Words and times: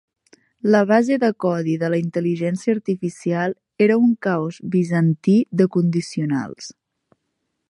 La 0.75 0.79
base 0.91 1.17
de 1.23 1.29
codi 1.45 1.75
de 1.83 1.91
la 1.95 1.99
intel·ligència 2.05 2.75
artificial 2.79 3.55
era 3.89 4.01
un 4.07 4.19
caos 4.29 4.61
bizantí 4.77 5.41
de 5.63 5.73
condicionals. 5.77 6.77